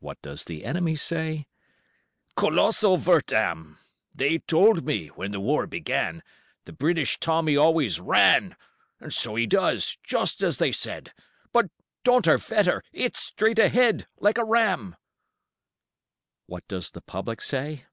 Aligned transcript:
What 0.00 0.20
does 0.22 0.42
the 0.42 0.64
enemy 0.64 0.96
say? 0.96 1.46
"Kolossal 2.36 2.96
Verdam! 2.96 3.78
They 4.12 4.38
told 4.38 4.84
me, 4.84 5.06
when 5.06 5.30
the 5.30 5.38
war 5.38 5.68
began, 5.68 6.24
The 6.64 6.72
British 6.72 7.20
Tommy 7.20 7.56
always 7.56 8.00
ran, 8.00 8.56
And 8.98 9.12
so 9.12 9.36
he 9.36 9.46
does, 9.46 9.96
just 10.02 10.42
as 10.42 10.58
they 10.58 10.72
said, 10.72 11.12
But, 11.52 11.70
Donnerwetter! 12.04 12.82
it's 12.92 13.20
straight 13.20 13.60
ahead, 13.60 14.08
Like 14.18 14.36
a 14.36 14.42
ram." 14.44 14.96
What 16.46 16.66
does 16.66 16.90
the 16.90 17.00
public 17.00 17.40
say? 17.40 17.84